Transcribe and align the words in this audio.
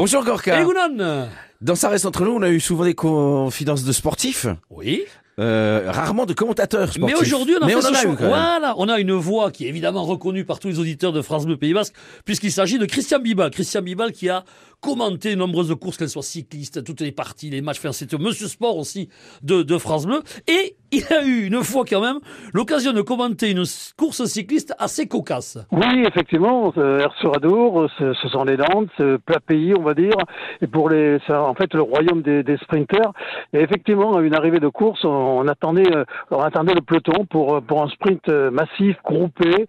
Bonjour 0.00 0.24
Gorka. 0.24 0.58
Et 0.58 0.64
Gounon 0.64 1.28
Dans 1.60 1.74
Ça 1.74 1.90
reste 1.90 2.06
entre 2.06 2.24
nous, 2.24 2.30
on 2.30 2.40
a 2.40 2.48
eu 2.48 2.58
souvent 2.58 2.84
des 2.84 2.94
confidences 2.94 3.84
de 3.84 3.92
sportifs, 3.92 4.46
Oui. 4.70 5.02
euh, 5.38 5.90
rarement 5.92 6.24
de 6.24 6.32
commentateurs 6.32 6.90
sportifs. 6.90 7.14
Mais 7.14 7.20
aujourd'hui, 7.20 7.54
on 7.60 7.62
a 7.62 7.66
Mais 7.66 7.72
fait 7.72 7.76
on 7.76 7.80
en 7.80 7.82
ce 7.82 7.88
a 7.88 8.00
choix. 8.00 8.12
eu 8.12 8.16
quand 8.16 8.22
même. 8.22 8.30
Voilà, 8.30 8.74
on 8.78 8.88
a 8.88 8.98
une 8.98 9.12
voix 9.12 9.50
qui 9.50 9.66
est 9.66 9.68
évidemment 9.68 10.02
reconnue 10.04 10.46
par 10.46 10.58
tous 10.58 10.68
les 10.68 10.78
auditeurs 10.78 11.12
de 11.12 11.20
France 11.20 11.44
Bleu 11.44 11.58
Pays 11.58 11.74
Basque, 11.74 11.92
puisqu'il 12.24 12.50
s'agit 12.50 12.78
de 12.78 12.86
Christian 12.86 13.18
Bibal. 13.18 13.50
Christian 13.50 13.82
Bibal 13.82 14.12
qui 14.12 14.30
a 14.30 14.42
commenté 14.80 15.36
nombreuses 15.36 15.74
courses, 15.80 15.96
qu'elles 15.96 16.08
soient 16.08 16.22
cyclistes, 16.22 16.84
toutes 16.84 17.00
les 17.00 17.12
parties, 17.12 17.50
les 17.50 17.60
matchs, 17.60 17.78
enfin, 17.78 17.92
c'était 17.92 18.18
Monsieur 18.18 18.46
Sport 18.46 18.76
aussi 18.76 19.08
de, 19.42 19.78
France 19.78 20.06
Bleu. 20.06 20.22
Et 20.48 20.76
il 20.92 21.04
a 21.12 21.24
eu 21.24 21.46
une 21.46 21.62
fois 21.62 21.84
quand 21.88 22.00
même 22.00 22.18
l'occasion 22.52 22.92
de 22.92 23.02
commenter 23.02 23.50
une 23.50 23.64
course 23.96 24.24
cycliste 24.24 24.74
assez 24.78 25.06
cocasse. 25.06 25.58
Oui, 25.70 26.04
effectivement, 26.06 26.72
ce, 26.74 27.08
sont 28.30 28.44
les 28.44 28.56
Landes, 28.56 28.88
ce 28.98 29.16
plat 29.16 29.40
pays, 29.40 29.74
on 29.78 29.82
va 29.82 29.94
dire, 29.94 30.16
et 30.60 30.66
pour 30.66 30.90
les, 30.90 31.18
c'est 31.26 31.34
en 31.34 31.54
fait 31.54 31.72
le 31.74 31.82
royaume 31.82 32.22
des, 32.22 32.42
des 32.42 32.56
sprinters. 32.58 33.12
Et 33.52 33.60
effectivement, 33.60 34.16
à 34.16 34.20
une 34.20 34.34
arrivée 34.34 34.60
de 34.60 34.68
course, 34.68 35.04
on, 35.04 35.08
on 35.08 35.48
attendait, 35.48 35.94
euh, 35.94 36.04
on 36.30 36.40
attendait 36.40 36.74
le 36.74 36.80
peloton 36.80 37.24
pour 37.26 37.54
euh, 37.54 37.60
pour 37.60 37.82
un 37.82 37.88
sprint 37.88 38.28
euh, 38.28 38.50
massif, 38.50 38.96
groupé. 39.04 39.66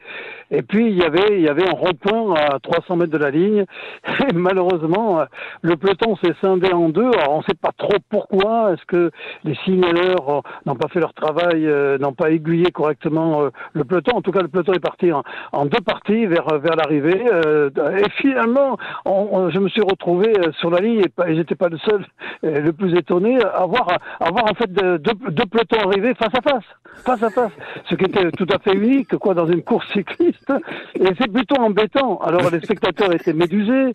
Et 0.49 0.61
puis 0.61 0.87
il 0.87 0.97
y 0.97 1.03
avait 1.03 1.37
il 1.37 1.41
y 1.41 1.49
avait 1.49 1.67
un 1.67 1.73
rond-point 1.73 2.35
à 2.35 2.59
300 2.59 2.97
mètres 2.97 3.11
de 3.11 3.17
la 3.17 3.31
ligne. 3.31 3.65
Et 4.29 4.33
malheureusement, 4.33 5.00
euh, 5.01 5.25
le 5.61 5.75
peloton 5.75 6.15
s'est 6.17 6.33
scindé 6.41 6.71
en 6.71 6.89
deux. 6.89 7.09
Alors 7.19 7.35
on 7.35 7.37
ne 7.39 7.43
sait 7.43 7.57
pas 7.59 7.71
trop 7.77 7.97
pourquoi. 8.09 8.73
Est-ce 8.73 8.85
que 8.85 9.11
les 9.43 9.55
signaleurs 9.65 10.29
euh, 10.29 10.41
n'ont 10.65 10.75
pas 10.75 10.87
fait 10.89 10.99
leur 10.99 11.13
travail, 11.13 11.65
euh, 11.67 11.97
n'ont 11.97 12.13
pas 12.13 12.31
aiguillé 12.31 12.71
correctement 12.71 13.49
le 13.73 13.83
peloton? 13.83 14.17
En 14.17 14.21
tout 14.21 14.31
cas, 14.31 14.41
le 14.41 14.47
peloton 14.47 14.73
est 14.73 14.79
parti 14.79 15.11
en, 15.11 15.65
deux 15.65 15.81
parties 15.85 16.25
vers 16.25 16.47
vers 16.59 16.75
l'arrivée. 16.75 17.21
et 17.21 18.09
finalement, 18.21 18.77
je 19.05 19.59
me 19.59 19.69
suis 19.69 19.81
retrouvé 19.81 20.33
sur 20.59 20.69
la 20.69 20.79
ligne 20.79 21.01
et, 21.01 21.29
et 21.29 21.35
j'étais 21.35 21.55
pas 21.55 21.69
le 21.69 21.77
seul, 21.79 22.05
le 22.43 22.71
plus 22.71 22.93
étonné, 22.97 23.37
à 23.43 23.65
voir 23.65 23.97
en 24.19 24.53
fait 24.55 24.71
de- 24.71 24.97
deux, 24.97 25.45
pelotons 25.45 25.87
arriver 25.87 26.13
face 26.15 26.33
à 26.37 26.41
face, 26.41 26.63
face 27.05 27.23
à 27.23 27.29
face, 27.29 27.51
ce 27.89 27.95
qui 27.95 28.05
était 28.05 28.31
tout 28.31 28.47
à 28.53 28.59
fait 28.59 28.73
unique 28.73 29.15
quoi 29.17 29.33
dans 29.33 29.47
une 29.47 29.63
course 29.63 29.87
cycliste. 29.91 30.51
Et 30.95 31.07
c'est 31.19 31.31
plutôt 31.31 31.59
embêtant. 31.61 32.19
Alors 32.19 32.49
les 32.51 32.59
spectateurs 32.61 33.13
étaient 33.13 33.33
médusés, 33.33 33.93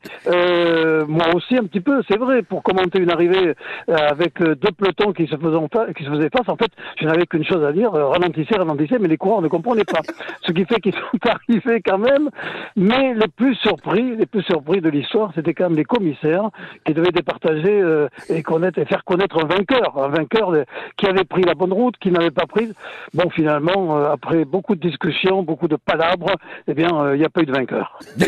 moi 1.06 1.26
aussi 1.34 1.56
un 1.56 1.64
petit 1.64 1.80
peu, 1.80 2.02
c'est 2.08 2.18
vrai, 2.18 2.42
pour 2.42 2.62
commenter 2.62 2.98
une 2.98 3.10
arrivée 3.10 3.54
euh, 3.88 3.94
avec 3.96 4.40
euh, 4.40 4.54
deux 4.54 4.70
pelotons 4.76 5.12
qui 5.12 5.26
se 5.26 5.36
faisaient 5.36 5.66
fa- 5.72 5.92
qui 5.92 6.04
se 6.04 6.10
faisaient 6.10 6.30
face. 6.30 6.48
En 6.48 6.56
fait, 6.56 6.70
je 7.00 7.06
n'avais 7.06 7.26
qu'une 7.26 7.44
chose 7.44 7.64
à 7.64 7.72
dire 7.72 7.94
euh, 7.94 8.06
ralentissez, 8.08 8.54
ralentissez, 8.56 8.98
mais 8.98 9.08
les 9.08 9.16
coureurs 9.16 9.42
ne 9.42 9.48
comprenaient 9.48 9.84
pas. 9.84 10.00
Ce 10.46 10.52
qui 10.52 10.64
fait 10.64 10.80
qu'ils 10.80 10.94
sont 10.94 11.18
arrivés 11.28 11.82
quand 11.84 11.98
même. 11.98 12.30
Mais 12.76 13.14
les 13.14 13.28
plus 13.28 13.54
surpris, 13.56 14.16
les 14.16 14.26
plus 14.26 14.42
surpris 14.42 14.80
de 14.80 14.88
l'histoire, 14.88 15.32
c'était 15.34 15.54
quand 15.54 15.68
même 15.68 15.76
les 15.76 15.84
commissaires 15.84 16.50
qui 16.84 16.94
devaient 16.94 17.10
départager 17.12 17.80
euh, 17.82 18.08
et 18.28 18.42
connaître 18.42 18.78
et 18.78 18.84
faire 18.84 19.04
connaître 19.04 19.36
un 19.42 19.46
vainqueur, 19.46 19.96
un 20.02 20.08
vainqueur 20.08 20.52
de- 20.52 20.64
qui 20.96 21.06
avait 21.06 21.24
pris 21.24 21.42
la 21.42 21.54
bonne 21.54 21.72
route, 21.72 21.96
qui 21.98 22.10
n'avait 22.10 22.30
pas 22.30 22.46
pris. 22.46 22.70
Bon, 23.14 23.28
finalement, 23.30 23.98
euh, 23.98 24.10
après 24.12 24.44
beaucoup 24.44 24.74
de 24.74 24.80
discussions, 24.80 25.42
beaucoup 25.42 25.68
de 25.68 25.76
palabres, 25.76 26.32
eh 26.68 26.74
bien, 26.74 26.88
euh, 26.94 27.16
il 27.16 27.18
n'y 27.18 27.24
a 27.24 27.28
pas 27.30 27.42
eu 27.42 27.46
de 27.46 27.52
vainqueur. 27.52 27.98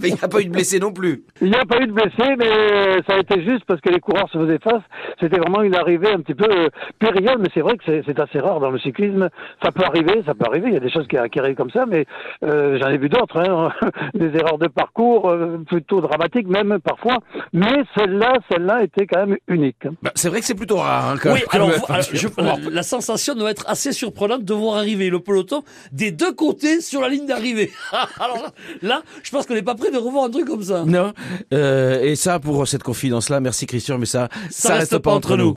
Mais 0.00 0.08
il 0.08 0.14
n'y 0.14 0.20
a 0.22 0.28
pas 0.28 0.40
eu 0.40 0.44
de 0.46 0.50
blessés 0.50 0.78
non 0.78 0.92
plus. 0.92 1.15
Il 1.40 1.50
n'y 1.50 1.56
a 1.56 1.64
pas 1.64 1.80
eu 1.80 1.86
de 1.86 1.92
blessés, 1.92 2.34
mais 2.38 3.02
ça 3.06 3.14
a 3.14 3.18
été 3.18 3.42
juste 3.44 3.64
parce 3.66 3.80
que 3.80 3.90
les 3.90 4.00
coureurs 4.00 4.28
se 4.30 4.38
faisaient 4.38 4.58
face. 4.58 4.82
C'était 5.20 5.38
vraiment 5.38 5.62
une 5.62 5.74
arrivée 5.74 6.10
un 6.10 6.20
petit 6.20 6.34
peu 6.34 6.46
euh, 6.50 6.68
périole, 6.98 7.38
mais 7.40 7.48
c'est 7.54 7.60
vrai 7.60 7.76
que 7.76 7.84
c'est- 7.86 8.16
assez 8.18 8.38
rare 8.40 8.60
dans 8.60 8.70
le 8.70 8.78
cyclisme. 8.78 9.28
Ça 9.62 9.70
peut 9.72 9.84
arriver, 9.84 10.22
ça 10.24 10.32
peut 10.34 10.46
arriver. 10.48 10.68
Il 10.68 10.74
y 10.74 10.76
a 10.78 10.80
des 10.80 10.90
choses 10.90 11.06
qui, 11.06 11.16
qui 11.30 11.38
arrivent 11.38 11.54
comme 11.56 11.70
ça, 11.70 11.84
mais 11.86 12.06
euh, 12.44 12.78
j'en 12.80 12.88
ai 12.88 12.96
vu 12.96 13.10
d'autres, 13.10 13.38
hein, 13.38 13.70
des 14.14 14.34
erreurs 14.38 14.56
de 14.58 14.68
parcours 14.68 15.28
euh, 15.28 15.58
plutôt 15.66 16.00
dramatiques 16.00 16.48
même 16.48 16.78
parfois. 16.82 17.18
Mais 17.52 17.82
celle-là, 17.96 18.38
celle-là 18.50 18.82
était 18.84 19.06
quand 19.06 19.26
même 19.26 19.36
unique. 19.48 19.86
Bah, 20.02 20.12
c'est 20.14 20.30
vrai 20.30 20.40
que 20.40 20.46
c'est 20.46 20.54
plutôt 20.54 20.76
rare. 20.78 21.10
Hein, 21.10 21.16
quand 21.22 21.32
Oui, 21.34 21.40
même. 21.40 21.48
alors, 21.52 21.68
Ouais, 21.68 21.74
alors, 21.90 22.02
je- 22.10 22.26
la, 22.42 22.70
la 22.70 22.82
sensation 22.82 23.34
doit 23.34 23.50
être 23.50 23.64
assez 23.68 23.92
surprenante 23.92 24.44
de 24.44 24.54
voir 24.54 24.76
arriver 24.78 25.10
le 25.10 25.20
peloton 25.20 25.62
des 25.92 26.10
deux 26.10 26.32
côtés 26.32 26.80
sur 26.80 27.02
la 27.02 27.08
ligne 27.10 27.26
d'arrivée. 27.26 27.70
alors 28.20 28.36
là, 28.38 28.48
là, 28.82 29.02
je 29.22 29.30
pense 29.30 29.46
qu'on 29.46 29.54
n'est 29.54 29.62
pas 29.62 29.74
prêt 29.74 29.90
de 29.90 29.98
revoir 29.98 30.24
un 30.24 30.30
truc 30.30 30.46
comme 30.46 30.62
ça. 30.62 30.84
Non. 30.86 31.05
Euh, 31.52 32.02
et 32.02 32.16
ça, 32.16 32.38
pour 32.40 32.66
cette 32.66 32.82
confidence-là, 32.82 33.40
merci 33.40 33.66
Christian, 33.66 33.98
mais 33.98 34.06
ça, 34.06 34.28
ça, 34.50 34.74
reste 34.74 34.98
pas 34.98 35.12
entre 35.12 35.36
nous. 35.36 35.54